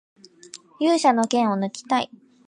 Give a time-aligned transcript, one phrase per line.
[0.79, 2.09] 勇者の剣をぬきたい